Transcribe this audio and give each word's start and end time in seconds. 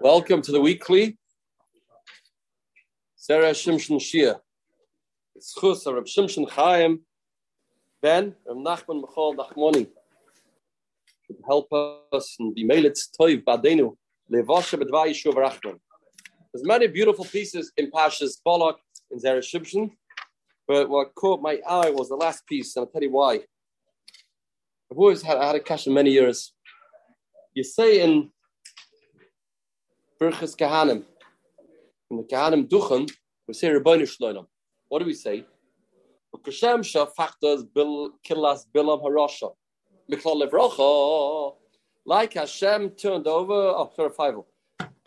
Welcome 0.00 0.40
to 0.42 0.52
the 0.52 0.60
weekly 0.60 1.18
Zera 3.18 3.50
Shimshon 3.50 4.00
Shiur. 4.00 4.40
It's 5.34 5.54
Chus 5.60 5.86
Reb 5.86 6.06
Shimshon 6.06 6.48
Chaim 6.48 7.00
Ben 8.00 8.34
Reb 8.46 8.56
Nachman 8.56 9.02
Michal 9.02 9.34
Nachmoni. 9.34 9.88
Help 11.46 11.70
us 12.12 12.36
and 12.38 12.54
be 12.54 12.64
it 12.86 12.98
toiv 13.20 13.44
badenu 13.44 13.94
levasha 14.32 14.78
bedvai 14.82 15.08
yishuv 15.08 15.34
rachman. 15.34 15.78
There's 16.54 16.64
many 16.64 16.86
beautiful 16.86 17.24
pieces 17.24 17.72
in 17.76 17.90
Pashas 17.90 18.36
Balak 18.44 18.76
in 19.10 19.18
Zera 19.18 19.40
Shimshon, 19.40 19.90
but 20.68 20.88
what 20.88 21.12
caught 21.16 21.42
my 21.42 21.58
eye 21.68 21.90
was 21.90 22.08
the 22.10 22.14
last 22.14 22.46
piece, 22.46 22.76
and 22.76 22.84
I'll 22.84 22.92
tell 22.92 23.02
you 23.02 23.10
why. 23.10 23.40
I've 24.88 24.96
always 24.96 25.20
had, 25.20 25.36
I 25.36 25.46
had 25.48 25.56
a 25.56 25.60
cash 25.60 25.88
in 25.88 25.94
many 25.94 26.12
years. 26.12 26.52
You 27.54 27.64
say 27.64 28.02
in 28.02 28.30
Birchas 30.22 30.56
Kahanim. 30.56 31.02
In 32.12 32.18
the 32.18 32.22
Kahanim 32.22 32.68
Duchen, 32.68 33.10
we 33.48 33.54
say 33.54 33.70
Rabbanu 33.70 34.02
Shloim. 34.02 34.46
What 34.86 35.00
do 35.00 35.06
we 35.06 35.14
say? 35.14 35.44
Kashem 36.36 36.84
Shafachtas 36.84 37.64
Kilas 38.24 38.64
Bilam 38.72 39.02
Harasha. 39.02 39.50
Like 42.06 42.34
Hashem 42.34 42.90
turned 42.90 43.26
over, 43.26 43.52
oh, 43.52 43.90
sorry, 43.96 44.10
five. 44.10 44.34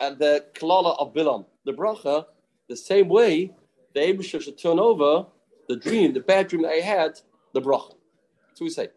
And 0.00 0.18
the 0.18 0.46
Klala 0.54 0.98
of 0.98 1.12
Bilam, 1.14 1.44
the 1.64 1.72
bracha, 1.72 2.24
the 2.68 2.76
same 2.76 3.08
way 3.08 3.52
the 3.94 4.00
Abishah 4.00 4.42
should 4.42 4.58
turn 4.58 4.78
over 4.78 5.26
the 5.68 5.76
dream, 5.76 6.12
the 6.12 6.20
bad 6.20 6.48
dream 6.48 6.62
that 6.62 6.72
I 6.72 6.80
had, 6.80 7.20
the 7.52 7.60
bracha. 7.60 7.94
So 8.54 8.64
we 8.64 8.70
say. 8.70 8.88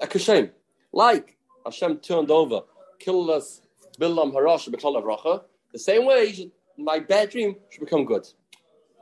A 0.00 0.06
Kashem. 0.06 0.50
Like 0.92 1.36
Hashem 1.64 1.98
turned 1.98 2.30
over 2.30 2.62
Kilas 3.04 3.60
Bilam 3.98 4.32
Harasha, 4.32 4.68
Miklal 4.74 5.02
Levrocha. 5.02 5.42
The 5.72 5.78
same 5.78 6.06
way, 6.06 6.32
should, 6.32 6.50
my 6.78 6.98
bad 6.98 7.30
dream 7.30 7.56
should 7.70 7.80
become 7.80 8.04
good. 8.04 8.26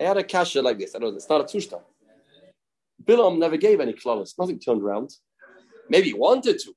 I 0.00 0.04
had 0.04 0.16
a 0.16 0.24
kasha 0.24 0.62
like 0.62 0.78
this. 0.78 0.94
I 0.94 0.98
don't 0.98 1.10
know. 1.10 1.16
It's 1.16 1.28
not 1.28 1.40
a 1.40 1.44
tushta. 1.44 1.80
Bilam 3.04 3.38
never 3.38 3.56
gave 3.56 3.80
any 3.80 3.92
klaus. 3.92 4.34
Nothing 4.38 4.58
turned 4.58 4.82
around. 4.82 5.14
Maybe 5.88 6.08
he 6.08 6.14
wanted 6.14 6.58
to, 6.60 6.74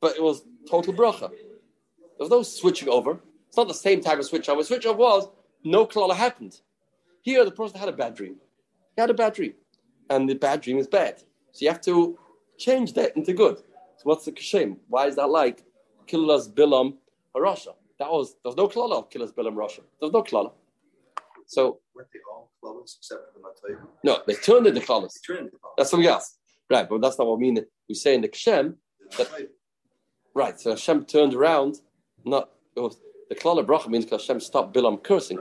but 0.00 0.16
it 0.16 0.22
was 0.22 0.42
total 0.70 0.94
bracha. 0.94 1.30
There 1.30 2.20
was 2.20 2.30
no 2.30 2.42
switching 2.42 2.88
over. 2.88 3.20
Not 3.58 3.66
the 3.66 3.74
same 3.74 4.00
type 4.00 4.20
of 4.20 4.24
switch 4.24 4.48
over. 4.48 4.62
Switch 4.62 4.86
over 4.86 4.96
was 4.96 5.28
no 5.64 5.84
klala 5.84 6.14
happened. 6.14 6.60
Here, 7.22 7.44
the 7.44 7.50
person 7.50 7.76
had 7.80 7.88
a 7.88 7.92
bad 7.92 8.14
dream. 8.14 8.36
He 8.94 9.00
had 9.00 9.10
a 9.10 9.14
bad 9.14 9.34
dream, 9.34 9.54
and 10.08 10.30
the 10.30 10.36
bad 10.36 10.60
dream 10.60 10.78
is 10.78 10.86
bad. 10.86 11.18
So 11.50 11.64
you 11.64 11.68
have 11.68 11.80
to 11.80 12.16
change 12.56 12.92
that 12.92 13.16
into 13.16 13.32
good. 13.32 13.56
So 13.56 14.02
what's 14.04 14.24
the 14.26 14.30
kashem? 14.30 14.76
Why 14.86 15.08
is 15.08 15.16
that 15.16 15.28
like 15.28 15.64
killas 16.06 16.48
bilam 16.48 16.98
harasha? 17.36 17.74
That 17.98 18.12
was 18.12 18.36
there 18.44 18.50
was 18.50 18.56
no 18.56 18.68
klala 18.68 18.98
of 18.98 19.10
Kilas 19.10 19.32
Bilam 19.32 19.54
Harasha. 19.56 19.80
There's 20.00 20.12
no 20.12 20.22
klala. 20.22 20.52
So 21.46 21.80
weren't 21.96 22.10
they 22.12 22.20
all 22.32 22.52
klalas 22.62 22.96
except 22.98 23.22
for 23.32 23.40
the 23.40 23.74
Matayim? 23.74 23.80
No, 24.04 24.22
they 24.24 24.34
turned 24.34 24.68
into 24.68 24.80
klalas. 24.80 25.14
That's 25.76 25.90
something 25.90 26.08
else. 26.08 26.38
Right, 26.70 26.88
but 26.88 27.00
that's 27.00 27.18
not 27.18 27.26
what 27.26 27.38
we 27.40 27.50
mean. 27.50 27.64
We 27.88 27.96
say 27.96 28.14
in 28.14 28.20
the 28.20 28.28
Kshem 28.28 28.76
that 29.16 29.28
right, 30.32 30.60
so 30.60 30.70
Hashem 30.70 31.06
turned 31.06 31.34
around, 31.34 31.80
not 32.24 32.50
it 32.76 32.80
was 32.80 33.00
the 33.28 33.34
klala 33.34 33.64
bracha 33.64 33.88
means 33.88 34.08
Hashem 34.10 34.40
stopped 34.40 34.74
Bilam 34.74 35.02
cursing. 35.02 35.38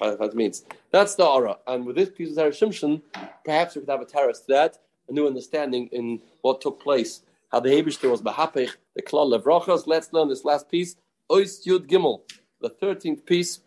That 0.00 0.34
means 0.34 0.64
that's 0.90 1.14
the 1.14 1.24
aura. 1.24 1.58
And 1.66 1.86
with 1.86 1.96
this 1.96 2.10
piece 2.10 2.36
of 2.36 2.52
Shimshon, 2.52 3.00
perhaps 3.44 3.74
we 3.74 3.80
could 3.80 3.90
have 3.90 4.02
a 4.02 4.04
terrace 4.04 4.40
to 4.40 4.46
that, 4.48 4.78
a 5.08 5.12
new 5.12 5.26
understanding 5.26 5.88
in 5.92 6.20
what 6.42 6.60
took 6.60 6.80
place, 6.82 7.22
how 7.50 7.60
the 7.60 7.70
Hebrew 7.70 8.10
was 8.10 8.20
Bahapich, 8.20 8.76
the 8.94 9.02
klala 9.02 9.42
brachas. 9.42 9.86
Let's 9.86 10.12
learn 10.12 10.28
this 10.28 10.44
last 10.44 10.68
piece 10.70 10.96
Ois 11.30 11.64
Yud 11.66 11.86
Gimel, 11.88 12.20
the 12.60 12.68
thirteenth 12.68 13.24
piece 13.24 13.60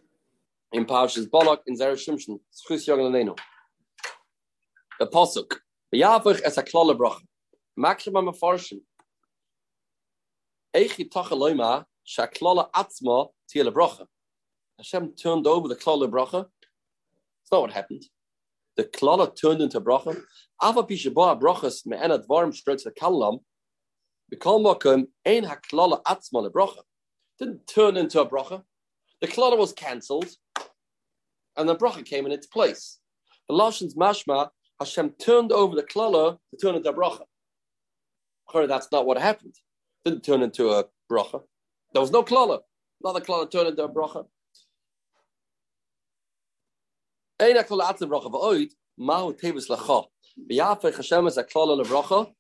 in 0.72 0.86
Parshas 0.86 1.28
Balak 1.30 1.62
in 1.66 1.76
Zera 1.76 1.94
Shimshon. 1.94 2.40
The 5.00 5.08
pasuk. 5.08 5.60
V'yavich 5.94 6.42
es 6.44 6.58
haklala 6.58 6.96
bracha. 6.96 7.22
Makshim 7.78 8.14
ha-mefarshim. 8.14 8.82
Eich 10.76 10.98
yitach 10.98 11.30
eloima 11.30 11.86
shaklala 12.10 12.70
atzma 12.72 13.30
tiyel 13.54 13.72
bracha. 13.72 14.06
Hashem 14.78 15.14
turned 15.16 15.46
over 15.46 15.68
the 15.68 15.76
klala 15.76 16.10
bracha. 16.10 16.46
It's 17.44 17.52
not 17.52 17.62
what 17.62 17.72
happened. 17.72 18.04
The 18.78 18.86
klala 18.86 19.36
turned 19.40 19.62
into 19.62 19.80
bracha. 19.82 20.22
Ava 20.64 20.84
pishabah 20.84 21.40
brachas 21.40 21.86
me'ena 21.86 22.20
dvarim 22.20 22.54
straight 22.54 22.80
to 22.80 22.92
kalam. 22.92 23.40
B'kol 24.34 25.08
ein 25.26 25.46
haklala 25.46 26.02
atzma 26.04 26.50
lebracha 26.50 26.82
didn't 27.40 27.66
turn 27.68 27.98
into 27.98 28.22
a 28.22 28.30
bracha. 28.30 28.64
The 29.22 29.28
klala 29.28 29.58
was 29.58 29.74
cancelled, 29.74 30.30
and 31.58 31.68
the 31.68 31.76
bracha 31.76 32.06
came 32.06 32.26
in 32.26 32.32
its 32.32 32.48
place. 32.48 33.00
The 33.48 33.56
Lashon's 33.56 33.96
mashma, 33.96 34.50
Hashem 34.80 35.12
turned 35.22 35.52
over 35.52 35.76
the 35.76 35.84
klala 35.84 36.38
to 36.52 36.58
turn 36.62 36.76
into 36.76 36.90
a 36.90 36.94
bracha. 36.94 37.22
That's 38.68 38.92
not 38.92 39.06
what 39.06 39.18
happened. 39.18 39.56
didn't 40.04 40.24
turn 40.24 40.42
into 40.42 40.70
a 40.70 40.86
bracha. 41.12 41.42
There 41.94 42.02
was 42.02 42.12
no 42.12 42.24
klala. 42.24 42.60
Not 43.02 43.14
the 43.14 43.22
klala 43.22 43.50
turned 43.50 43.70
into 43.70 43.84
a 43.84 43.90
bracha. 43.90 44.26
Ein 47.40 47.56
klala 47.56 47.94
atzim 47.94 48.10
bracha 48.10 48.32
v'oid 48.32 48.72
mahu 49.00 49.40
tevis 49.40 49.70
lacha. 49.70 50.06
V'yafech 50.50 50.96
Hashem 50.96 51.28
is 51.28 51.38
a 51.38 51.44
klala 51.44 51.84
lebracha. 51.84 52.32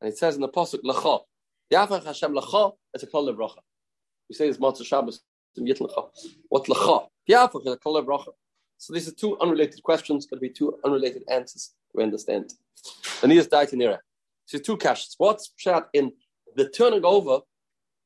And 0.00 0.12
it 0.12 0.18
says 0.18 0.34
in 0.36 0.42
the 0.42 0.48
pasuk 0.48 0.82
lacha. 0.82 1.20
Yafach 1.72 2.04
Hashem 2.04 2.32
lacha, 2.32 2.72
it's 2.94 3.02
a 3.02 3.06
kol 3.06 3.32
bracha. 3.34 3.58
We 4.28 4.34
say 4.34 4.46
this 4.48 4.58
Matzah 4.58 4.84
Shabbos 4.84 5.20
in. 5.56 5.66
What 6.48 6.64
lacha? 6.66 7.08
Yafach 7.28 7.66
is 7.66 7.72
a 7.72 7.76
kol 7.76 8.02
bracha. 8.04 8.28
So 8.78 8.92
these 8.92 9.08
are 9.08 9.12
two 9.12 9.38
unrelated 9.40 9.82
questions, 9.82 10.26
but 10.30 10.40
be 10.40 10.50
two 10.50 10.78
unrelated 10.84 11.24
answers 11.30 11.74
to 11.92 12.02
understand. 12.02 12.52
Anias 13.22 13.48
Daitanira. 13.48 13.98
So 14.44 14.58
two 14.58 14.76
questions. 14.76 15.14
What's 15.18 15.50
shot 15.56 15.88
in 15.92 16.12
the 16.54 16.68
turning 16.68 17.04
over 17.04 17.40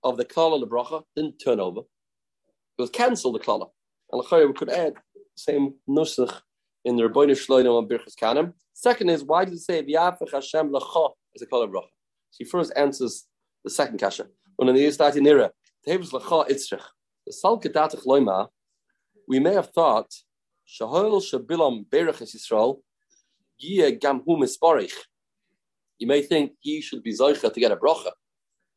of 0.02 0.16
the 0.16 0.24
klala 0.24 0.62
lebracha 0.62 1.02
didn't 1.14 1.38
turn 1.38 1.60
over. 1.60 1.80
It 1.80 2.82
was 2.82 2.90
cancelled 2.90 3.34
the 3.34 3.40
klala. 3.40 3.68
And 4.10 4.22
lachayah 4.22 4.46
we 4.46 4.54
could 4.54 4.70
add 4.70 4.94
same 5.36 5.74
nusach 5.88 6.40
in 6.84 6.96
the 6.96 7.02
Rebbeinu 7.02 7.32
Shloim 7.32 7.66
on 7.66 7.88
Birchas 7.88 8.14
Kanim. 8.20 8.52
Second 8.72 9.10
is 9.10 9.22
why 9.22 9.44
did 9.44 9.54
it 9.54 9.60
say 9.60 9.82
V'yafach 9.82 10.32
Hashem 10.32 10.70
lacha 10.70 11.10
is 11.34 11.42
a 11.42 11.46
klala 11.46 11.68
bracha? 11.68 11.88
So 12.30 12.38
he 12.38 12.44
first 12.44 12.72
answers 12.76 13.26
the 13.64 13.70
second 13.70 13.98
kasha. 13.98 14.26
When 14.56 14.68
in 14.68 14.74
the 14.74 14.84
Yisdati 14.84 15.16
Nira, 15.16 15.50
Tevus 15.86 16.10
Lacha 16.10 16.48
Itzrich, 16.48 16.82
the 17.26 17.34
Salketatach 17.44 18.04
Loima, 18.06 18.48
we 19.26 19.38
may 19.38 19.54
have 19.54 19.70
thought, 19.70 20.10
Shahol 20.68 21.22
Shabilam 21.22 21.86
Berachis 21.86 22.36
Yisrael, 22.36 22.80
Yie 23.62 23.98
Gamhu 23.98 24.26
Misparich. 24.26 24.92
You 25.98 26.06
may 26.06 26.22
think 26.22 26.52
he 26.60 26.80
should 26.80 27.02
be 27.02 27.12
Zoicha 27.12 27.52
to 27.52 27.60
get 27.60 27.72
a 27.72 27.76
bracha. 27.76 28.10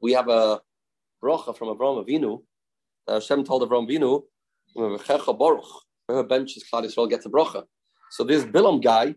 We 0.02 0.14
have 0.14 0.28
a 0.28 0.62
bracha 1.24 1.58
from 1.58 1.70
Avram 1.70 2.06
Avinu. 2.06 2.44
Uh, 3.08 3.14
Hashem 3.16 3.44
told 3.44 3.62
Avram 3.68 3.88
Avinu, 3.88 4.24
Baruch, 5.38 5.66
whoever 6.08 6.28
benches 6.28 6.64
Klal 6.72 6.84
Yisrael 6.86 7.10
gets 7.10 7.25
a 7.25 7.30
bracha. 7.30 7.64
So 8.12 8.24
this 8.24 8.44
Bilam 8.44 8.84
guy, 8.84 9.16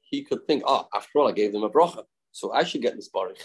he 0.00 0.22
could 0.22 0.46
think, 0.46 0.62
oh, 0.66 0.86
after 0.94 1.18
all, 1.18 1.28
I 1.28 1.32
gave 1.32 1.52
them 1.52 1.64
a 1.64 1.70
bracha, 1.70 2.04
so 2.30 2.52
I 2.52 2.64
should 2.64 2.82
get 2.82 2.96
this 2.96 3.08
Baruch. 3.08 3.38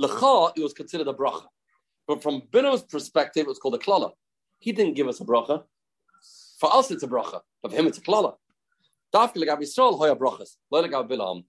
Lecha, 0.00 0.52
it 0.56 0.62
was 0.62 0.74
considered 0.74 1.08
a 1.08 1.14
bracha. 1.14 1.46
But 2.06 2.22
from 2.22 2.42
Bino's 2.52 2.82
perspective, 2.82 3.46
it 3.46 3.48
was 3.48 3.58
called 3.58 3.74
a 3.74 3.78
klala. 3.78 4.12
He 4.58 4.72
didn't 4.72 4.94
give 4.94 5.08
us 5.08 5.20
a 5.20 5.24
bracha. 5.24 5.62
For 6.58 6.74
us, 6.74 6.90
it's 6.90 7.02
a 7.02 7.08
bracha. 7.08 7.40
But 7.62 7.72
for 7.72 7.78
him, 7.78 7.86
it's 7.86 7.98
a 7.98 8.02
klala. 8.02 8.34
Dafka 9.14 9.36
legav 9.36 9.60
Yisrael 9.60 9.96
hoya 9.96 10.14
brachas. 10.14 10.56
Bilam. 10.72 11.44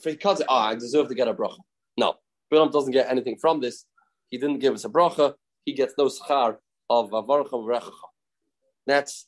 For 0.00 0.10
he 0.10 0.16
can't 0.16 0.38
say, 0.38 0.44
ah, 0.48 0.68
I 0.68 0.74
deserve 0.74 1.08
to 1.08 1.14
get 1.14 1.28
a 1.28 1.34
bracha. 1.34 1.58
No. 1.98 2.14
Bilam 2.52 2.72
doesn't 2.72 2.92
get 2.92 3.10
anything 3.10 3.36
from 3.36 3.60
this. 3.60 3.84
He 4.30 4.38
didn't 4.38 4.60
give 4.60 4.74
us 4.74 4.84
a 4.84 4.88
bracha. 4.88 5.34
He 5.64 5.72
gets 5.72 5.94
no 5.98 6.04
schar 6.06 6.58
of 6.88 7.10
avarcha 7.10 7.50
v'rechacha. 7.50 7.90
That's 8.86 9.26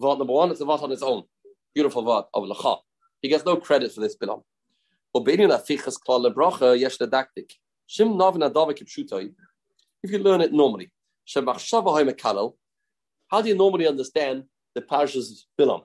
vod 0.00 0.18
number 0.18 0.32
one. 0.32 0.50
It's 0.50 0.60
a 0.60 0.64
vod 0.64 0.82
on 0.82 0.90
its 0.92 1.02
own. 1.02 1.24
Beautiful 1.74 2.04
vod 2.04 2.26
of 2.32 2.44
lecha. 2.44 2.78
He 3.20 3.28
gets 3.28 3.44
no 3.44 3.56
credit 3.56 3.92
for 3.92 4.00
this 4.00 4.16
Bilam. 4.16 4.42
If 5.16 5.28
you 10.10 10.18
learn 10.18 10.40
it 10.40 10.52
normally, 10.52 10.90
how 13.30 13.40
do 13.40 13.48
you 13.48 13.54
normally 13.54 13.86
understand 13.86 14.44
the 14.74 14.82
parashas 14.82 15.44
Bilam? 15.58 15.84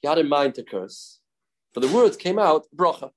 He 0.00 0.08
had 0.08 0.18
in 0.18 0.28
mind 0.28 0.56
to 0.56 0.64
curse. 0.64 1.20
But 1.72 1.82
the 1.82 1.88
words 1.88 2.16
came 2.16 2.38
out, 2.38 2.66
bracha. 2.76 3.10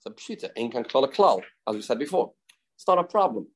So 0.00 0.10
pshita, 0.10 0.50
ain't 0.56 0.72
kan 0.72 0.84
klal 0.84 1.12
klal, 1.12 1.42
as 1.68 1.76
we 1.76 1.82
said 1.82 1.98
before. 1.98 2.32
It's 2.76 2.86
not 2.86 2.98
a 2.98 3.04
problem. 3.04 3.46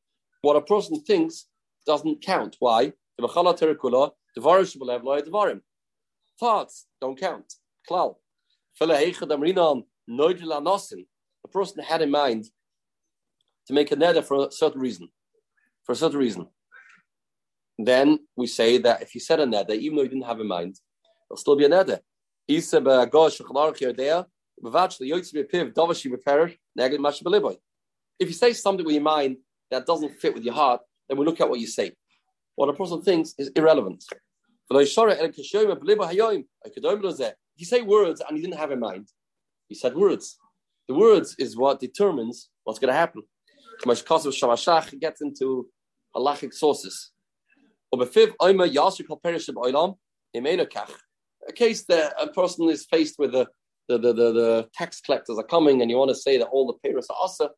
what 0.42 0.56
a 0.56 0.60
person 0.60 1.00
thinks 1.02 1.46
doesn't 1.86 2.22
count. 2.22 2.56
Why? 2.60 2.92
Thoughts 6.38 6.86
don't 7.00 7.18
count. 7.18 7.54
Klal. 7.90 8.16
A 11.44 11.48
person 11.48 11.82
had 11.82 12.02
in 12.02 12.10
mind 12.10 12.44
to 13.66 13.72
make 13.72 13.90
a 13.90 13.96
nether 13.96 14.22
for 14.22 14.46
a 14.46 14.52
certain 14.52 14.80
reason. 14.80 15.08
For 15.84 15.92
a 15.92 15.96
certain 15.96 16.18
reason. 16.18 16.48
Then 17.78 18.20
we 18.36 18.46
say 18.46 18.78
that 18.78 19.02
if 19.02 19.10
he 19.10 19.18
said 19.18 19.40
a 19.40 19.46
nether, 19.46 19.74
even 19.74 19.96
though 19.96 20.02
he 20.02 20.08
didn't 20.08 20.26
have 20.26 20.40
in 20.40 20.48
mind, 20.48 20.78
there'll 21.28 21.38
still 21.38 21.56
be 21.56 21.64
a 21.64 21.68
nether. 21.68 22.00
If 28.18 28.28
you 28.28 28.34
say 28.34 28.52
something 28.52 28.86
with 28.86 28.94
your 28.94 29.02
mind 29.02 29.36
that 29.70 29.86
doesn't 29.86 30.18
fit 30.20 30.34
with 30.34 30.44
your 30.44 30.54
heart, 30.54 30.80
then 31.08 31.18
we 31.18 31.26
look 31.26 31.40
at 31.40 31.48
what 31.48 31.60
you 31.60 31.66
say. 31.66 31.92
What 32.54 32.68
a 32.68 32.72
person 32.72 33.02
thinks 33.02 33.34
is 33.38 33.48
irrelevant. 33.54 34.04
If 34.70 34.80
you 37.56 37.66
say 37.66 37.82
words 37.82 38.20
and 38.26 38.36
you 38.36 38.42
didn't 38.42 38.58
have 38.58 38.72
in 38.72 38.80
mind, 38.80 39.08
he 39.68 39.74
said 39.74 39.94
words. 39.94 40.38
The 40.88 40.94
words 40.94 41.34
is 41.38 41.56
what 41.56 41.80
determines 41.80 42.48
what's 42.64 42.78
going 42.78 42.92
to 42.92 42.98
happen. 42.98 43.22
gets 45.00 45.20
into 45.20 45.68
halachic 46.14 46.54
sources. 46.54 47.12
A 51.48 51.52
case 51.52 51.84
that 51.84 52.14
a 52.20 52.26
person 52.28 52.68
is 52.68 52.86
faced 52.86 53.18
with 53.18 53.32
the, 53.32 53.46
the, 53.88 53.98
the, 53.98 54.12
the, 54.12 54.32
the 54.32 54.68
tax 54.74 55.00
collectors 55.00 55.38
are 55.38 55.44
coming 55.44 55.82
and 55.82 55.90
you 55.90 55.96
want 55.96 56.10
to 56.10 56.14
say 56.14 56.38
that 56.38 56.46
all 56.46 56.66
the 56.66 56.78
payers 56.82 57.06
are 57.10 57.16
asa, 57.20 57.50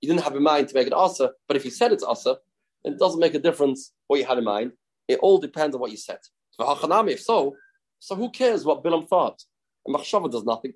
you 0.00 0.08
didn't 0.08 0.24
have 0.24 0.34
in 0.36 0.42
mind 0.42 0.68
to 0.68 0.74
make 0.74 0.86
it 0.86 0.92
asa, 0.92 1.30
but 1.46 1.56
if 1.56 1.64
you 1.64 1.70
said 1.70 1.92
it's 1.92 2.02
asa, 2.02 2.36
it 2.84 2.98
doesn't 2.98 3.20
make 3.20 3.34
a 3.34 3.38
difference 3.38 3.92
what 4.08 4.18
you 4.18 4.26
had 4.26 4.38
in 4.38 4.44
mind. 4.44 4.72
It 5.08 5.20
all 5.20 5.38
depends 5.38 5.74
on 5.74 5.80
what 5.80 5.90
you 5.90 5.96
said. 5.96 6.18
If 6.58 7.20
so, 7.20 7.56
so 7.98 8.14
who 8.16 8.30
cares 8.30 8.64
what 8.64 8.82
Bilam 8.82 9.08
thought? 9.08 9.40
And 9.86 9.94
Machshava 9.94 10.30
does 10.30 10.44
nothing. 10.44 10.72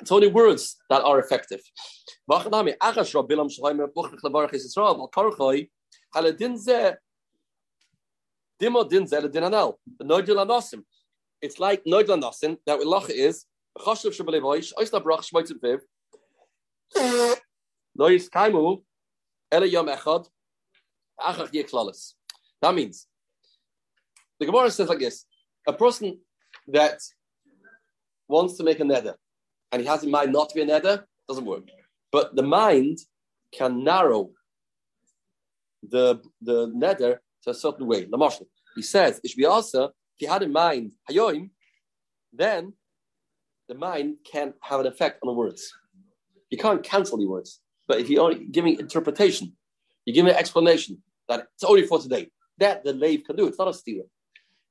It's 0.00 0.12
only 0.12 0.28
words 0.28 0.76
that 0.90 1.02
are 1.02 1.18
effective. 1.18 1.60
It's 11.42 11.58
like 11.58 11.84
Noidla 11.84 12.20
Nasim, 12.20 12.56
that 12.66 12.80
Lacha 12.80 13.10
is, 13.10 13.44
Chashav 13.78 14.16
Shabalevoish, 14.16 14.72
Oisla 14.74 15.02
Brach 15.02 15.20
Shmoitzim 15.20 15.60
Viv, 15.60 15.80
Lois 17.96 18.28
Kaimu, 18.28 18.82
Ele 19.52 19.66
Yom 19.66 19.88
Echad, 19.88 20.26
Achach 21.20 21.52
Yeklalis. 21.52 22.14
That 22.62 22.74
means, 22.74 23.06
the 24.40 24.46
Gemara 24.46 24.70
says 24.70 24.88
like 24.88 24.98
this, 24.98 25.26
a 25.66 25.72
person 25.72 26.18
that 26.68 27.00
wants 28.28 28.56
to 28.56 28.64
make 28.64 28.80
a 28.80 28.84
nether, 28.84 29.16
and 29.72 29.82
he 29.82 29.88
has 29.88 30.02
in 30.04 30.10
mind 30.10 30.32
not 30.32 30.48
to 30.48 30.54
be 30.54 30.62
a 30.62 30.66
nether, 30.66 31.06
doesn't 31.28 31.44
work. 31.44 31.64
But 32.12 32.34
the 32.34 32.42
mind 32.42 32.98
can 33.52 33.84
narrow 33.84 34.30
the 35.82 36.20
the 36.40 36.70
nether 36.74 37.20
to 37.42 37.50
a 37.50 37.54
certain 37.54 37.86
way. 37.86 38.06
Lamashal. 38.06 38.46
He 38.74 38.82
says, 38.82 39.20
Ishbiasa, 39.26 39.90
if 40.16 40.20
he 40.20 40.26
had 40.26 40.42
in 40.42 40.52
mind 40.52 40.92
Hayoim, 41.10 41.50
then 42.32 42.72
the 43.68 43.74
mind 43.74 44.16
can 44.30 44.54
have 44.62 44.80
an 44.80 44.86
effect 44.86 45.18
on 45.22 45.28
the 45.28 45.34
words. 45.34 45.72
You 46.50 46.58
can't 46.58 46.82
cancel 46.82 47.18
the 47.18 47.28
words. 47.28 47.60
But 47.86 48.00
if 48.00 48.08
you're 48.08 48.34
giving 48.34 48.78
interpretation, 48.78 49.54
you 50.04 50.14
give 50.14 50.26
an 50.26 50.34
explanation 50.34 51.02
that 51.28 51.48
it's 51.54 51.64
only 51.64 51.86
for 51.86 51.98
today, 51.98 52.30
that 52.58 52.84
the 52.84 52.92
lave 52.92 53.24
can 53.24 53.36
do. 53.36 53.46
It's 53.46 53.58
not 53.58 53.68
a 53.68 53.74
stealer. 53.74 54.04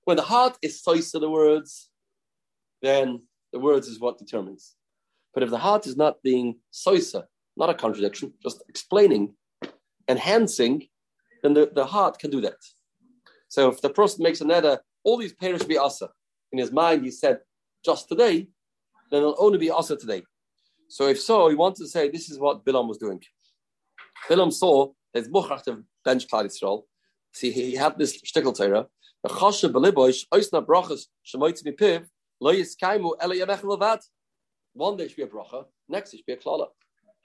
When 0.06 0.18
the 0.18 0.24
heart 0.24 0.58
is 0.62 0.82
size 0.82 1.12
to 1.12 1.20
the 1.20 1.30
words, 1.30 1.90
then 2.82 3.22
the 3.54 3.60
words 3.60 3.88
is 3.88 4.00
what 4.00 4.18
determines. 4.18 4.76
But 5.34 5.44
if 5.44 5.50
the 5.50 5.58
heart 5.58 5.86
is 5.86 5.98
not 5.98 6.24
being 6.24 6.60
soisa, 6.74 7.26
not 7.58 7.70
a 7.70 7.74
contradiction, 7.74 8.34
just 8.42 8.64
explaining, 8.70 9.36
enhancing, 10.08 10.88
then 11.44 11.54
the, 11.54 11.72
the 11.74 11.86
heart 11.86 12.20
can 12.20 12.32
do 12.32 12.42
that. 12.42 12.58
So 13.50 13.70
if 13.70 13.82
the 13.82 13.90
person 13.90 14.24
makes 14.24 14.42
a 14.42 14.46
neder, 14.46 14.80
all 15.06 15.18
these 15.18 15.34
should 15.40 15.68
be 15.68 15.78
asa. 15.78 16.10
In 16.52 16.60
his 16.60 16.72
mind, 16.72 17.06
he 17.06 17.12
said, 17.12 17.40
just 17.86 18.10
today, 18.10 18.48
then 19.12 19.22
it'll 19.22 19.36
only 19.38 19.60
be 19.60 19.72
asa 19.72 19.96
today. 19.96 20.24
So 20.90 21.08
if 21.08 21.22
so, 21.22 21.48
he 21.48 21.56
wants 21.56 21.80
to 21.80 21.88
say 21.88 22.10
this 22.10 22.30
is 22.30 22.40
what 22.40 22.66
Bilam 22.66 22.88
was 22.88 22.98
doing. 22.98 23.22
Bilam 24.28 24.52
saw 24.52 24.92
his 25.14 25.30
buchach 25.30 25.64
to 25.64 25.84
bench 26.04 26.28
Klal 26.28 26.46
Yisrael. 26.46 26.84
See, 27.34 27.52
he 27.52 27.76
had 27.76 27.98
this 27.98 28.22
shtickle 28.22 28.56
Torah. 28.56 28.88
The 29.24 29.30
chashav 29.30 29.72
belibosh 29.72 30.26
oisna 30.34 30.66
brachas 30.66 31.06
shemoitz 31.26 31.64
mipiv 31.66 32.06
lo 32.40 32.54
yiskaimu 32.54 33.14
ele 33.22 33.36
yamech 33.36 33.62
levad. 33.62 34.02
One 34.74 34.98
day 34.98 35.08
should 35.08 35.18
be 35.18 35.24
a 35.24 35.28
bracha, 35.28 35.66
next 35.88 36.12
day 36.12 36.18
should 36.18 36.26
be 36.26 36.34
a 36.34 36.38
klala. 36.38 36.68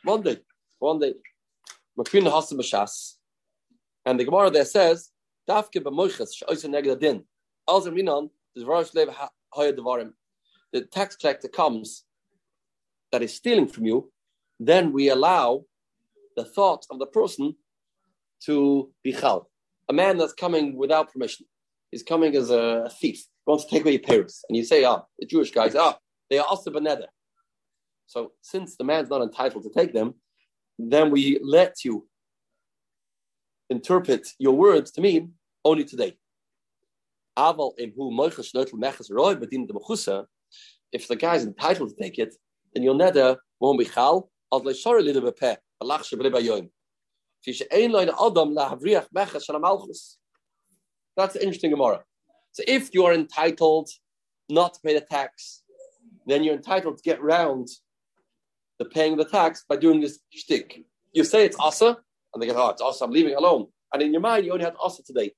One 0.04 0.22
day, 0.22 0.38
one 0.78 0.98
day. 0.98 1.14
Makrin 1.98 2.30
hasim 2.30 2.58
b'shas. 2.58 3.14
And 4.06 4.18
the 4.18 4.24
Gemara 4.24 4.50
there 4.50 4.64
says, 4.64 5.10
Dafke 5.48 5.76
b'moiches 5.76 6.28
she'oisa 6.34 6.68
neged 6.68 7.00
din. 7.00 7.24
Also 7.70 7.90
the 10.72 10.80
tax 10.92 11.16
collector 11.16 11.48
comes 11.48 12.04
that 13.12 13.22
is 13.22 13.34
stealing 13.34 13.68
from 13.68 13.86
you, 13.86 14.10
then 14.58 14.92
we 14.92 15.08
allow 15.08 15.64
the 16.36 16.44
thought 16.44 16.84
of 16.90 16.98
the 16.98 17.06
person 17.06 17.54
to 18.46 18.90
be 19.04 19.12
chal. 19.12 19.48
A 19.88 19.92
man 19.92 20.18
that's 20.18 20.32
coming 20.32 20.76
without 20.76 21.12
permission. 21.12 21.46
He's 21.90 22.02
coming 22.02 22.34
as 22.36 22.50
a 22.50 22.90
thief. 23.00 23.18
He 23.18 23.50
wants 23.50 23.64
to 23.64 23.70
take 23.70 23.82
away 23.82 23.92
your 23.92 24.02
parents. 24.02 24.44
And 24.48 24.56
you 24.56 24.64
say, 24.64 24.84
ah, 24.84 25.02
the 25.18 25.26
Jewish 25.26 25.52
guys, 25.52 25.74
ah, 25.74 25.96
they 26.28 26.38
are 26.38 26.46
also 26.46 26.70
beneder. 26.70 27.06
So 28.06 28.32
since 28.40 28.76
the 28.76 28.84
man's 28.84 29.10
not 29.10 29.22
entitled 29.22 29.62
to 29.64 29.70
take 29.70 29.92
them, 29.92 30.14
then 30.78 31.10
we 31.10 31.38
let 31.42 31.84
you 31.84 32.08
interpret 33.68 34.28
your 34.38 34.56
words 34.56 34.90
to 34.92 35.00
mean 35.00 35.34
only 35.64 35.84
today. 35.84 36.16
If 40.92 41.06
the 41.08 41.16
guy's 41.16 41.44
entitled 41.44 41.88
to 41.90 41.96
take 42.02 42.18
it, 42.18 42.34
then 42.74 42.82
your 42.82 42.94
neder 42.94 43.36
won't 43.60 43.78
be 43.78 43.84
chal, 43.86 44.30
bepe, 44.52 45.56
a 45.80 45.84
lach 45.84 46.02
shebre 46.02 46.30
bayoim. 46.30 46.68
Fi 47.42 47.52
she 47.52 47.64
ein 47.72 47.94
adam 47.94 48.54
la 48.54 48.74
havriach 48.74 49.06
malchus. 49.12 50.18
That's 51.16 51.34
an 51.36 51.42
interesting 51.42 51.70
Gemara. 51.70 52.04
So 52.52 52.62
if 52.66 52.92
you 52.92 53.06
are 53.06 53.14
entitled 53.14 53.88
not 54.50 54.74
to 54.74 54.80
pay 54.80 54.94
the 54.94 55.00
tax, 55.00 55.62
then 56.26 56.44
you're 56.44 56.54
entitled 56.54 56.98
to 56.98 57.02
get 57.02 57.22
round 57.22 57.68
the 58.78 58.84
paying 58.84 59.16
the 59.16 59.24
tax 59.24 59.64
by 59.68 59.76
doing 59.76 60.00
this 60.00 60.18
shtick. 60.30 60.84
You 61.12 61.24
say 61.24 61.44
it's 61.46 61.56
asa, 61.58 61.96
and 62.34 62.42
they 62.42 62.46
go, 62.46 62.54
oh, 62.56 62.70
it's 62.70 62.82
asa, 62.82 63.04
I'm 63.04 63.12
leaving 63.12 63.34
alone. 63.34 63.66
And 63.92 64.02
in 64.02 64.12
your 64.12 64.20
mind, 64.20 64.44
you 64.44 64.52
only 64.52 64.64
had 64.64 64.74
asa 64.82 65.02
today. 65.02 65.32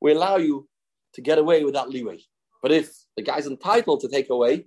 We 0.00 0.12
allow 0.12 0.36
you 0.36 0.68
to 1.16 1.20
get 1.22 1.38
away 1.38 1.64
with 1.64 1.74
that 1.74 1.90
leeway. 1.90 2.20
But 2.62 2.72
if 2.72 2.94
the 3.16 3.22
guy's 3.22 3.46
entitled 3.46 4.00
to 4.00 4.08
take 4.08 4.30
away, 4.30 4.66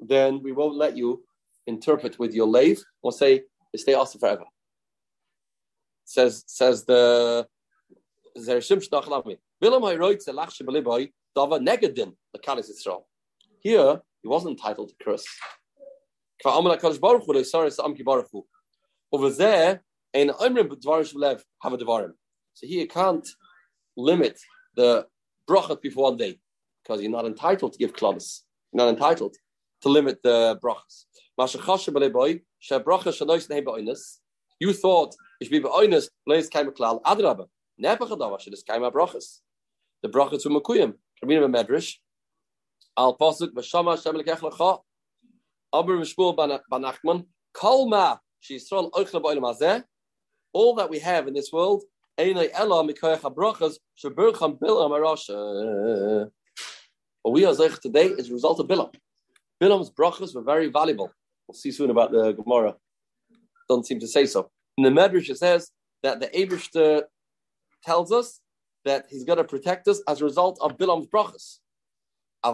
then 0.00 0.42
we 0.42 0.52
won't 0.52 0.76
let 0.76 0.96
you 0.96 1.24
interpret 1.66 2.18
with 2.18 2.32
your 2.32 2.46
lave 2.46 2.82
or 3.02 3.12
say 3.12 3.42
stay 3.74 3.94
also 3.94 4.18
forever. 4.18 4.44
Says 6.04 6.44
says 6.46 6.84
the 6.84 7.46
Shnachlami. 8.38 9.38
Shebeliboy 9.62 11.12
Dava 11.36 11.58
Negadin 11.60 12.14
the 12.32 12.38
Kalis. 12.38 12.70
Here 13.60 14.00
he 14.22 14.28
wasn't 14.28 14.52
entitled 14.52 14.90
to 14.90 14.94
curse. 15.04 15.26
Over 19.12 19.30
there, 19.30 19.82
in 20.12 20.28
Imrim 20.28 20.68
Dvarim 20.68 21.14
Lev 21.14 21.44
have 21.62 21.72
a 21.72 21.78
Dvarim. 21.78 22.12
So 22.54 22.66
here 22.66 22.80
you 22.80 22.88
can't 22.88 23.26
limit 23.96 24.38
the 24.76 25.06
brachot 25.48 25.80
before 25.80 26.04
one 26.04 26.16
day 26.16 26.38
because 26.82 27.00
you're 27.02 27.10
not 27.10 27.26
entitled 27.26 27.72
to 27.72 27.78
give 27.78 27.92
klaus. 27.92 28.44
You're 28.72 28.84
not 28.84 28.90
entitled 28.94 29.36
to 29.82 29.88
limit 29.88 30.22
the 30.22 30.58
brachas. 30.62 31.04
You 34.58 34.72
thought 34.72 35.14
should 35.42 35.50
be 35.50 35.58
be'oinus, 35.58 36.08
leis 36.26 36.48
kaim 36.48 36.70
klal 36.70 37.02
adraba. 37.02 37.46
Never 37.78 38.06
chadawa 38.06 38.40
should 38.40 38.54
kaim 38.66 38.82
brachas. 38.82 39.40
The 40.02 40.08
brachas 40.08 40.42
from 40.42 40.54
Makuyim. 40.54 40.94
Rabbeinu 41.22 41.48
Medrash. 41.54 41.94
Al 42.96 43.16
pasuk 43.16 43.52
v'shama 43.52 43.96
Hashem 43.96 44.14
lekech 44.14 44.40
lecha. 44.40 44.80
Aber 45.72 45.96
Mishmul 45.98 46.36
Banachman. 46.70 47.26
Kol 47.52 47.88
ma 47.88 48.18
she'Yisrael 48.40 48.90
oichla 48.92 49.22
ba'olam 49.22 49.42
hazeh. 49.42 49.84
All 50.52 50.74
that 50.76 50.88
we 50.88 50.98
have 51.00 51.28
in 51.28 51.34
this 51.34 51.52
world, 51.52 51.84
What 57.22 57.32
we 57.34 57.44
are 57.44 57.54
today 57.54 58.06
is 58.06 58.30
a 58.30 58.32
result 58.32 58.58
of 58.58 58.66
Bilam. 58.68 58.94
Bilam's 59.60 59.90
brachas 59.90 60.34
were 60.34 60.42
very 60.42 60.68
valuable. 60.68 61.10
We'll 61.46 61.56
see 61.56 61.70
soon 61.70 61.90
about 61.90 62.12
the 62.12 62.32
Gemara. 62.32 62.76
Doesn't 63.68 63.84
seem 63.84 64.00
to 64.00 64.08
say 64.08 64.24
so. 64.24 64.50
In 64.78 64.84
the 64.84 64.90
Medrash, 64.90 65.28
it 65.28 65.36
says 65.36 65.70
that 66.02 66.20
the 66.20 66.28
Abishter 66.28 67.02
tells 67.84 68.10
us 68.10 68.40
that 68.86 69.04
he's 69.10 69.24
going 69.24 69.36
to 69.36 69.44
protect 69.44 69.86
us 69.86 70.00
as 70.08 70.22
a 70.22 70.24
result 70.24 70.58
of 70.62 70.78
Bilam's 70.78 71.08
brachas. 71.08 71.58
The 72.42 72.50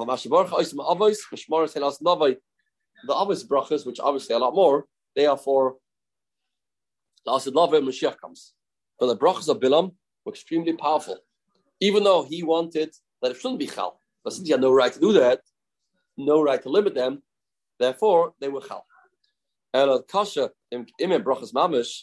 obvious 3.10 3.44
brachas, 3.44 3.86
which 3.86 4.00
obviously 4.00 4.34
a 4.34 4.38
lot 4.40 4.54
more, 4.56 4.86
they 5.14 5.26
are 5.26 5.38
for 5.38 5.76
Lasid 7.28 7.54
Lava 7.54 7.76
and 7.76 7.86
Mashiach 7.86 8.18
comes. 8.18 8.54
But 9.02 9.08
the 9.08 9.16
brachas 9.16 9.48
of 9.48 9.58
Bilam 9.58 9.94
were 10.24 10.30
extremely 10.30 10.74
powerful. 10.74 11.18
Even 11.80 12.04
though 12.04 12.22
he 12.22 12.44
wanted 12.44 12.94
that 13.20 13.32
it 13.32 13.36
shouldn't 13.36 13.58
be 13.58 13.66
chal. 13.66 14.00
But 14.22 14.32
since 14.32 14.46
he 14.46 14.52
had 14.52 14.60
no 14.60 14.72
right 14.72 14.92
to 14.92 15.00
do 15.00 15.12
that, 15.14 15.40
no 16.16 16.40
right 16.40 16.62
to 16.62 16.68
limit 16.68 16.94
them, 16.94 17.20
therefore 17.80 18.34
they 18.40 18.46
were 18.46 18.60
chal. 18.60 18.86
And 19.74 19.90
at 19.90 20.06
kasha 20.06 20.52
im 20.70 20.86
brachas 21.00 21.52
mamish, 21.52 22.02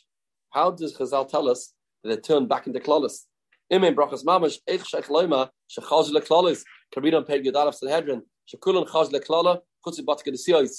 how 0.50 0.72
does 0.72 0.98
Chazal 0.98 1.30
tell 1.30 1.48
us 1.48 1.74
that 2.04 2.10
they 2.10 2.18
turned 2.20 2.50
back 2.50 2.68
into 2.68 2.82
klolis? 2.82 3.28
Imen 3.72 3.96
brachas 3.96 4.26
mamish 4.26 4.58
eich 4.70 4.84
shech 4.84 5.06
loima 5.06 5.52
shechaz 5.74 6.12
leklolis 6.12 6.64
karbinon 6.94 7.26
peg 7.26 7.46
yadalaf 7.46 7.76
sanhedrin 7.76 8.24
shekulon 8.54 8.86
chaz 8.86 9.10
leklala 9.10 9.60
chutzi 9.88 10.70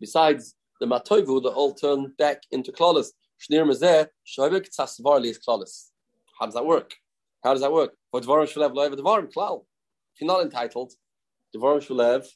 Besides 0.00 0.56
the 0.80 0.86
matoivu, 0.86 1.40
the 1.40 1.50
all 1.50 1.72
turned 1.72 2.16
back 2.16 2.42
into 2.50 2.72
klolis. 2.72 3.12
How 3.40 3.64
does 3.64 3.80
that 6.54 6.64
work? 6.64 6.94
How 7.44 7.52
does 7.52 7.60
that 7.60 7.72
work? 7.72 7.94
For 8.10 8.20
dvarim 8.20 8.46
shalev 8.52 8.74
loev 8.74 8.94
dvarim 8.94 9.32
klal. 9.32 9.64
If 10.14 10.20
you're 10.20 10.28
not 10.28 10.42
entitled, 10.42 10.92
dvarim 11.54 11.80
shalev 11.86 12.26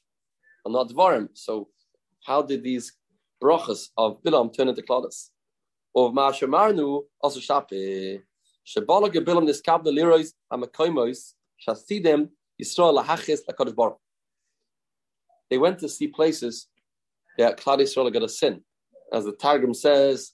are 0.64 0.72
not 0.72 0.88
dvarim. 0.90 1.28
So 1.34 1.68
how 2.24 2.42
did 2.42 2.62
these 2.62 2.92
brachas 3.42 3.88
of 3.96 4.22
Bilam 4.22 4.54
turn 4.56 4.68
into 4.68 4.82
klolis? 4.82 5.30
Of 5.94 6.12
Ma'ashamarnu 6.12 7.02
also 7.20 7.40
shape. 7.40 8.22
Shabala 8.64 9.10
niskab 9.10 9.82
the 9.82 9.90
lirois 9.90 10.32
Yisrael 12.60 13.04
lakadosh 13.04 13.74
baruch. 13.74 13.98
They 15.50 15.58
went 15.58 15.78
to 15.80 15.88
see 15.88 16.06
places 16.06 16.68
that 17.38 17.58
Klal 17.58 17.78
Yisrael 17.78 18.14
are 18.14 18.20
to 18.20 18.28
sin, 18.28 18.62
as 19.12 19.24
the 19.24 19.32
Targum 19.32 19.74
says, 19.74 20.32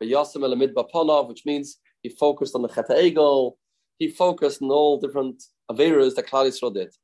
which 0.00 1.44
means 1.44 1.78
he 2.02 2.08
focused 2.08 2.54
on 2.54 2.62
the 2.62 2.68
Chet 2.68 2.88
Egel, 2.88 3.56
he 3.98 4.08
focused 4.08 4.62
on 4.62 4.70
all 4.70 5.00
different 5.00 5.42
averas 5.70 6.14
that 6.14 6.26
Klal 6.26 6.46
Yisrael 6.46 6.72
did. 6.72 6.94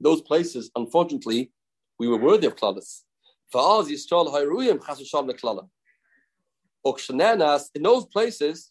Those 0.00 0.22
places, 0.22 0.70
unfortunately, 0.76 1.52
we 1.98 2.08
were 2.08 2.18
worthy 2.18 2.46
of 2.46 2.56
Klalis. 2.56 3.02
In 7.74 7.82
those 7.82 8.06
places, 8.06 8.70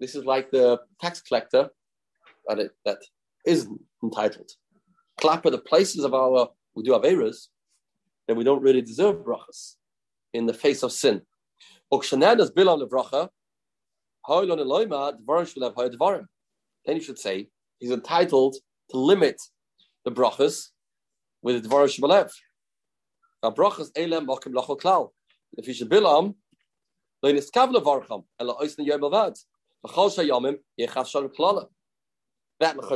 this 0.00 0.14
is 0.14 0.24
like 0.24 0.50
the 0.50 0.80
tax 1.00 1.20
collector 1.20 1.70
that, 2.46 2.58
it, 2.58 2.70
that 2.84 2.98
is 3.44 3.68
entitled. 4.02 4.50
Clapper 5.20 5.50
the 5.50 5.58
places 5.58 6.04
of 6.04 6.14
our, 6.14 6.48
we 6.74 6.84
do 6.84 6.92
Averas, 6.92 7.48
then 8.28 8.36
we 8.36 8.44
don't 8.44 8.62
really 8.62 8.82
deserve 8.82 9.16
brachas 9.16 9.74
in 10.32 10.46
the 10.46 10.54
face 10.54 10.82
of 10.82 10.92
sin. 10.92 11.22
Ah, 11.92 12.00
then 16.84 16.96
you 16.96 17.02
should 17.02 17.18
say 17.18 17.48
he's 17.78 17.90
entitled 17.90 18.56
to 18.90 18.98
limit 18.98 19.40
the 20.04 20.10
brachas 20.10 20.68
with 21.42 21.62
the 21.62 21.68
dvarim 21.68 21.88
shebalev. 21.88 22.30
Now 23.42 23.50
brachas 23.50 23.90
elem 23.92 24.26
bakim 24.26 24.52
lachol 24.52 24.80
klal. 24.80 25.10
If 25.56 25.66
you 25.66 25.74
should 25.74 25.90
bilam, 25.90 26.34
that 27.22 27.34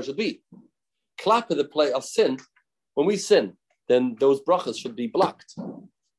should 0.04 0.16
be. 0.16 0.42
Clap 1.20 1.50
of 1.50 1.56
the 1.56 1.64
play 1.64 1.92
of 1.92 2.04
sin, 2.04 2.38
when 2.94 3.06
we 3.06 3.16
sin, 3.16 3.56
then 3.88 4.16
those 4.20 4.40
brachas 4.42 4.76
should 4.76 4.94
be 4.94 5.08
blocked. 5.08 5.54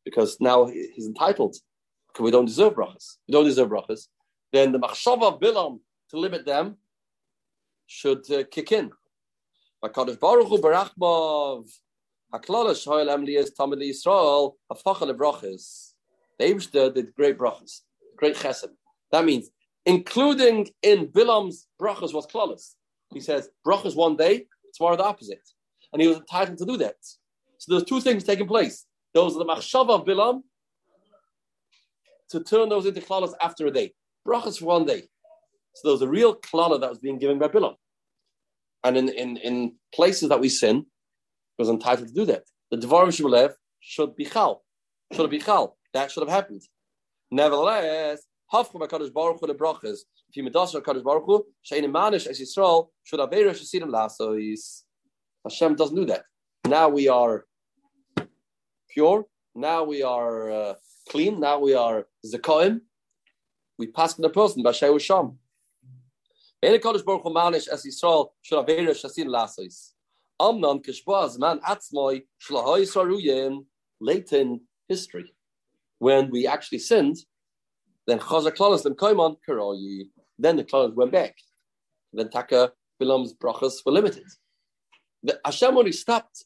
Because 0.05 0.37
now 0.39 0.65
he's 0.65 1.07
entitled. 1.07 1.55
Because 2.07 2.23
we 2.23 2.31
don't 2.31 2.45
deserve 2.45 2.73
brachas. 2.73 3.17
We 3.27 3.31
don't 3.31 3.45
deserve 3.45 3.69
brachas. 3.69 4.07
Then 4.51 4.71
the 4.71 4.79
machshava 4.79 5.33
of 5.33 5.39
Bilam 5.39 5.79
to 6.11 6.17
limit 6.17 6.45
them 6.45 6.77
should 7.87 8.29
uh, 8.31 8.43
kick 8.51 8.71
in. 8.71 8.91
HaKadosh 9.83 10.19
Baruch 10.19 10.47
Hu 10.47 10.57
barachmav 10.59 11.69
haklala 12.33 12.73
shoyel 12.73 13.09
emli 13.15 13.37
is 13.37 13.51
tamid 13.51 13.81
Yisrael 13.81 14.53
hafachal 14.71 15.15
brachas. 15.15 15.93
The 16.37 16.45
Eibishter 16.45 16.93
did 16.93 17.13
great 17.15 17.37
brachas 17.37 17.81
great 18.23 18.35
chesed. 18.35 18.69
That 19.11 19.25
means 19.25 19.49
including 19.85 20.69
in 20.81 21.07
Bilam's 21.07 21.67
brachas 21.81 22.13
was 22.13 22.25
klaus. 22.25 22.75
He 23.13 23.19
says 23.19 23.49
brachas 23.65 23.95
one 23.95 24.15
day, 24.15 24.45
tomorrow 24.75 24.95
the 24.95 25.03
opposite, 25.03 25.47
and 25.91 26.01
he 26.01 26.07
was 26.07 26.17
entitled 26.17 26.57
to 26.59 26.65
do 26.65 26.77
that. 26.77 26.95
So 27.57 27.65
there's 27.71 27.83
two 27.83 28.01
things 28.01 28.23
taking 28.23 28.47
place. 28.47 28.85
Those 29.13 29.35
are 29.35 29.39
the 29.39 29.45
machshava 29.45 30.01
of 30.01 30.05
Bilam 30.05 30.41
to 32.29 32.43
turn 32.43 32.69
those 32.69 32.85
into 32.85 33.01
klaus 33.01 33.33
after 33.41 33.67
a 33.67 33.71
day. 33.71 33.93
Brachas 34.27 34.59
for 34.59 34.65
one 34.65 34.85
day. 34.85 35.03
So 35.75 35.87
there 35.87 35.91
was 35.93 36.01
a 36.01 36.07
real 36.07 36.35
klala 36.35 36.79
that 36.81 36.89
was 36.89 36.99
being 36.99 37.19
given 37.19 37.39
by 37.39 37.47
Bilam. 37.47 37.75
And 38.83 38.97
in, 38.97 39.09
in, 39.09 39.37
in 39.37 39.75
places 39.93 40.29
that 40.29 40.39
we 40.39 40.49
sin, 40.49 40.85
was 41.57 41.69
entitled 41.69 42.07
to 42.07 42.13
do 42.13 42.25
that. 42.25 42.43
The 42.71 42.77
Devarim 42.77 43.09
Shemalev 43.09 43.53
should 43.79 44.15
be 44.15 44.25
chal. 44.25 44.63
Should 45.13 45.29
be 45.29 45.39
chal. 45.39 45.77
That 45.93 46.11
should 46.11 46.21
have 46.21 46.29
happened. 46.29 46.63
Nevertheless, 47.31 48.23
Hafkum 48.51 48.81
HaKadosh 48.87 49.13
Baruch 49.13 49.39
Hu 49.39 49.47
the 49.47 49.55
brachas. 49.55 49.99
If 50.29 50.35
you 50.35 50.43
medash 50.43 50.73
HaKadosh 50.79 51.03
Baruch 51.03 51.25
Hu, 51.25 51.45
Shein 51.63 51.85
Manish 51.85 52.27
as 52.27 52.39
Yisrael, 52.39 52.87
should 53.03 53.19
have 53.19 53.29
Aveira 53.29 53.51
Shasidim 53.51 53.89
Lasois. 53.89 54.83
Hashem 55.43 55.75
doesn't 55.75 55.95
do 55.95 56.05
that. 56.05 56.23
Now 56.65 56.89
we 56.89 57.07
are 57.07 57.45
pure. 58.93 59.25
Now 59.55 59.83
we 59.83 60.03
are 60.03 60.51
uh, 60.51 60.73
clean. 61.09 61.39
Now 61.39 61.59
we 61.59 61.73
are 61.73 62.07
Zakoim. 62.25 62.81
We 63.77 63.87
pass 63.87 64.13
the 64.13 64.29
person, 64.29 64.63
Bashai 64.63 64.99
Sham. 64.99 65.37
Ein 66.63 66.79
HaKadosh 66.79 67.03
Baruch 67.03 67.23
Hu 67.23 67.29
Manish 67.33 67.67
as 67.67 67.83
Yisrael, 67.85 68.29
should 68.41 68.65
Aveira 68.65 68.91
Shasidim 68.91 69.27
Lasois. 69.27 69.91
Amnon 70.39 70.81
Kishboaz 70.81 71.39
Man 71.39 71.59
Atzmoi 71.59 72.23
Shlahoy 72.41 72.83
Saruyin, 72.83 73.65
late 73.99 74.31
in 74.33 74.61
history 74.87 75.33
when 75.99 76.29
we 76.29 76.45
actually 76.45 76.79
sinned, 76.79 77.17
then 78.07 78.19
Chazak 78.19 78.55
Klalas 78.57 78.83
then 78.83 78.93
Koimon 78.93 79.37
Karoyi. 79.47 80.09
Then 80.37 80.57
the 80.57 80.65
Klalas 80.65 80.93
went 80.93 81.13
back. 81.13 81.35
Then 82.11 82.29
Taka 82.29 82.73
Bilam's 82.99 83.33
brachas 83.33 83.75
were 83.85 83.93
limited. 83.93 84.27
The 85.23 85.39
Hashem 85.45 85.77
only 85.77 85.93
stopped 85.93 86.43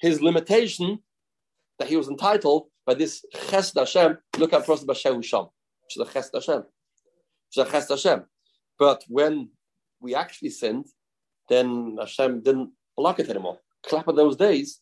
his 0.00 0.22
limitation 0.22 1.00
that 1.78 1.88
he 1.88 1.96
was 1.96 2.08
entitled 2.08 2.68
by 2.86 2.94
this 2.94 3.24
Chesed 3.34 3.78
Hashem. 3.78 4.18
Look 4.38 4.52
at 4.52 4.66
first 4.66 4.86
Bashehu 4.86 5.24
Sham, 5.24 5.46
which 5.84 5.96
is 5.96 6.08
a 6.08 6.10
Chesed 6.12 6.30
Hashem. 6.34 6.62
Which 6.62 7.56
is 7.56 7.66
a 7.66 7.70
Chesed 7.70 7.88
Hashem. 7.90 8.24
But 8.78 9.04
when 9.08 9.50
we 10.00 10.14
actually 10.14 10.50
sinned, 10.50 10.86
then 11.48 11.96
Hashem 11.98 12.42
didn't 12.42 12.70
block 12.96 13.20
it 13.20 13.28
anymore. 13.28 13.58
Clap 13.86 14.08
of 14.08 14.16
those 14.16 14.36
days, 14.36 14.80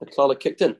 the 0.00 0.06
klala 0.06 0.38
kicked 0.38 0.60
in, 0.60 0.76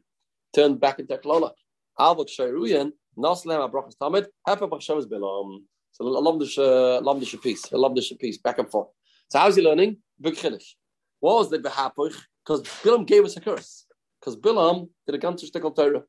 turned 0.54 0.80
back 0.80 0.98
into 0.98 1.16
klala. 1.16 1.52
Alvok 1.98 2.28
Shairuyan, 2.28 2.92
Naslem 3.18 3.70
Abrachas 3.70 3.94
Tamid, 4.00 4.26
Hefa 4.46 4.68
Bachshavas 4.68 5.06
Bilam. 5.06 5.60
So 5.92 6.04
Lamdish 6.04 6.58
uh, 6.58 7.00
Lamdish 7.00 7.40
piece, 7.40 7.64
Lamdish 7.66 8.18
piece, 8.18 8.36
back 8.38 8.58
and 8.58 8.70
forth. 8.70 8.88
So 9.30 9.38
how's 9.38 9.56
he 9.56 9.62
learning? 9.62 9.96
Big 10.20 10.34
Chiddush. 10.34 10.74
What 11.20 11.36
was 11.36 11.50
the 11.50 11.58
Behapuch? 11.58 12.14
Because 12.44 12.62
Bilam 12.62 13.06
gave 13.06 13.24
us 13.24 13.36
a 13.36 13.40
curse. 13.40 13.85
Because 14.20 14.36
Bilam 14.36 14.88
did 15.06 15.14
a 15.14 15.18
ganzer 15.18 15.50
shtickle 15.50 15.74
Torah. 15.74 16.02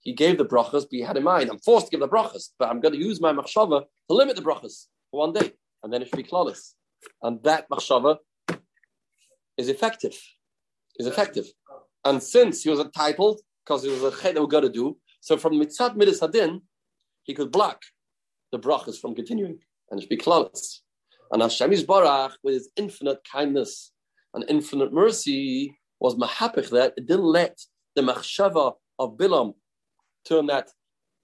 He 0.00 0.12
gave 0.12 0.38
the 0.38 0.44
brachas, 0.44 0.82
but 0.82 0.88
he 0.90 1.00
had 1.00 1.16
in 1.16 1.22
mind, 1.22 1.48
I'm 1.50 1.58
forced 1.58 1.86
to 1.86 1.90
give 1.90 2.00
the 2.00 2.08
brachas, 2.08 2.50
but 2.58 2.68
I'm 2.68 2.80
going 2.80 2.94
to 2.94 3.00
use 3.00 3.20
my 3.20 3.32
machshava 3.32 3.82
to 3.82 4.14
limit 4.14 4.36
the 4.36 4.42
brachas 4.42 4.86
for 5.10 5.20
one 5.20 5.32
day, 5.32 5.52
and 5.82 5.92
then 5.92 6.02
it 6.02 6.08
should 6.08 6.16
be 6.16 6.24
flawless. 6.24 6.74
And 7.22 7.42
that 7.44 7.68
machshava 7.70 8.16
is 9.56 9.68
effective. 9.68 10.16
Is 10.98 11.06
effective. 11.06 11.46
And 12.04 12.22
since 12.22 12.62
he 12.62 12.70
was 12.70 12.80
entitled, 12.80 13.40
because 13.64 13.84
it 13.84 13.90
was 13.90 14.02
a 14.02 14.20
chet 14.20 14.34
that 14.34 14.42
we 14.42 14.48
got 14.48 14.60
to 14.60 14.68
do, 14.68 14.98
so 15.20 15.36
from 15.36 15.54
mitzat 15.54 15.96
midas 15.96 16.20
hadin, 16.20 16.62
he 17.22 17.32
could 17.32 17.52
block 17.52 17.80
the 18.50 18.58
brachas 18.58 19.00
from 19.00 19.14
continuing 19.14 19.58
and 19.90 19.98
it 19.98 20.02
should 20.02 20.10
be 20.10 20.16
flawless. 20.16 20.82
And 21.30 21.40
Hashem 21.40 21.72
is 21.72 21.84
Barach, 21.84 22.32
with 22.42 22.54
his 22.54 22.70
infinite 22.76 23.18
kindness 23.30 23.92
and 24.34 24.44
infinite 24.48 24.92
mercy, 24.92 25.78
was 26.02 26.16
mahapich 26.16 26.68
that 26.70 26.94
it 26.96 27.06
didn't 27.06 27.32
let 27.40 27.56
the 27.94 28.02
machshava 28.02 28.74
of 28.98 29.16
Bilam 29.16 29.54
turn 30.28 30.46
that 30.46 30.68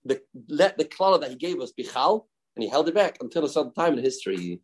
the 0.05 0.21
let 0.49 0.79
the 0.79 0.85
klala 0.85 1.21
that 1.21 1.31
he 1.31 1.37
gave 1.37 1.61
us 1.61 1.73
be 1.73 1.83
chal, 1.83 2.29
and 2.55 2.63
he 2.63 2.69
held 2.69 2.89
it 2.89 2.95
back 2.95 3.19
until 3.21 3.45
a 3.45 3.49
certain 3.49 3.75
time 3.75 3.95
in 3.99 4.05
history. 4.05 4.61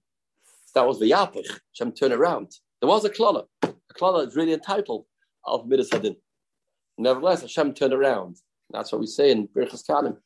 That 0.75 0.87
was 0.87 0.99
the 0.99 1.11
yapich. 1.11 1.51
Hashem 1.73 1.93
turned 1.93 2.15
around. 2.15 2.49
There 2.81 2.89
was 2.89 3.05
a 3.05 3.11
klala. 3.11 3.45
A 3.63 3.75
klala 3.99 4.27
is 4.27 4.37
really 4.37 4.53
entitled 4.53 5.05
of 5.45 5.67
midas 5.69 5.91
hadin. 5.91 6.17
Nevertheless, 6.97 7.43
Hashem 7.43 7.75
turned 7.75 7.93
around 7.93 8.37
that's 8.75 8.91
what 8.93 9.01
we 9.01 9.07
say 9.07 9.31
in 9.31 9.49
Birchas 9.49 9.85
Kalim. 9.89 10.17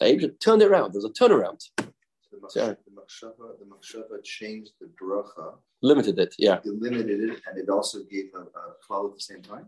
Abraham 0.00 0.36
turned 0.40 0.62
it 0.62 0.68
around. 0.68 0.92
There's 0.92 1.04
a 1.04 1.10
turnaround. 1.10 1.62
The 1.78 2.76
machshava, 3.04 3.58
the 3.58 3.64
machshava, 3.64 4.22
changed 4.22 4.72
the 4.80 4.86
bracha, 5.00 5.54
Limited 5.82 6.18
it, 6.18 6.34
yeah. 6.38 6.58
it 6.64 6.66
limited 6.66 7.20
it, 7.30 7.40
and 7.46 7.58
it 7.58 7.68
also 7.68 7.98
gave 8.10 8.30
a, 8.34 8.40
a 8.40 8.74
klal 8.88 9.08
at 9.10 9.14
the 9.14 9.20
same 9.20 9.42
time. 9.42 9.66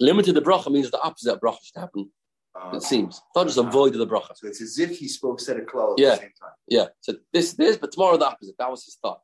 Limited 0.00 0.34
the 0.34 0.42
bracha 0.42 0.70
means 0.70 0.90
the 0.90 1.00
opposite 1.00 1.32
of 1.32 1.40
bracha 1.40 1.58
should 1.64 1.80
happen. 1.80 2.10
Um, 2.54 2.74
It 2.74 2.82
seems. 2.82 3.20
Not 3.34 3.46
just 3.46 3.58
avoided 3.58 3.98
the 3.98 4.06
bracha. 4.06 4.36
So 4.36 4.46
it's 4.48 4.60
as 4.60 4.78
if 4.78 4.98
he 4.98 5.08
spoke 5.08 5.40
said 5.40 5.56
a 5.56 5.62
klal 5.62 5.92
at 5.92 5.98
Yeah. 5.98 6.10
the 6.10 6.16
same 6.16 6.32
time. 6.40 6.50
Yeah. 6.68 6.86
So 7.00 7.14
this, 7.32 7.54
this, 7.54 7.76
but 7.78 7.92
tomorrow 7.92 8.16
the 8.18 8.26
opposite. 8.26 8.56
That 8.58 8.70
was 8.70 8.84
his 8.84 8.96
thought. 9.02 9.22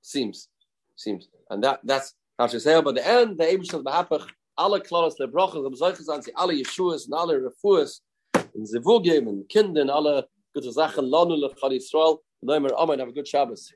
Seems, 0.00 0.48
seems, 0.96 1.28
and 1.50 1.62
that 1.62 1.80
that's 1.84 2.14
how 2.38 2.48
to 2.48 2.58
say. 2.58 2.80
But 2.82 2.96
the 2.96 3.06
end, 3.06 3.38
the 3.38 3.44
Abish 3.44 3.72
of 3.72 3.84
the 3.84 3.90
Hapach, 3.90 4.26
alle 4.58 4.80
klaus 4.80 5.18
le 5.20 5.28
brachas, 5.28 5.64
am 5.64 5.76
solche 5.76 6.02
sagen 6.02 6.22
sie 6.22 6.34
alle 6.34 6.54
Yeshuas 6.54 7.06
und 7.06 7.14
alle 7.14 7.40
Refuas, 7.44 8.00
und 8.54 8.66
Zivugim 8.66 9.28
und 9.28 9.48
Kinder 9.48 9.82
und 9.82 9.90
alle 9.90 10.28
gute 10.52 10.72
Sachen, 10.72 11.06
Lanu 11.06 11.36
le 11.36 11.50
Yisrael, 11.70 12.18
dann 12.48 12.58
immer 12.64 12.78
Amen, 12.78 13.00
have 13.00 13.08
a 13.10 13.12
good 13.12 13.28
Shabbos. 13.28 13.72